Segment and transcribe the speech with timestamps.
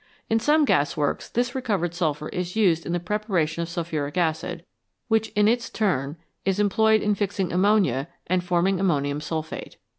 [0.31, 4.65] In some gasworks this recovered sulphur is used in the pre paration of sulphuric acid,
[5.09, 9.77] which in its turn is employed in fixing ammonia and forming ammonium sulphate.